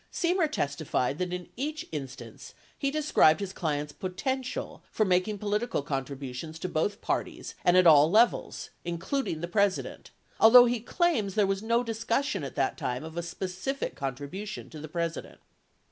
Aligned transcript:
41 0.09 0.13
Semer 0.47 0.51
testified 0.51 1.19
that 1.19 1.31
in 1.31 1.47
each 1.55 1.85
instance 1.91 2.55
he 2.75 2.89
described 2.89 3.39
his 3.39 3.53
client's 3.53 3.93
"potential" 3.93 4.81
for 4.89 5.05
making 5.05 5.37
political 5.37 5.83
contributions 5.83 6.57
to 6.57 6.67
both 6.67 7.01
parties 7.01 7.53
and 7.63 7.77
at 7.77 7.85
all 7.85 8.09
levels, 8.09 8.71
including 8.83 9.41
the 9.41 9.47
President, 9.47 10.09
although 10.39 10.65
he 10.65 10.79
claims 10.79 11.35
there 11.35 11.45
was 11.45 11.61
no 11.61 11.83
discussion 11.83 12.43
at 12.43 12.55
that 12.55 12.79
time 12.79 13.03
of 13.03 13.15
a 13.15 13.21
specific 13.21 13.93
contribution 13.93 14.71
to 14.71 14.79
the 14.79 14.87
President. 14.89 15.39